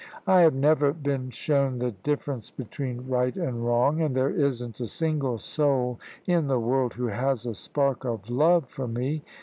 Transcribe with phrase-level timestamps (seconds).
[0.25, 4.87] I have never been shown the difference between right and wrong, and there isn't a
[4.87, 9.21] single soul in the world who has a spark of love for me.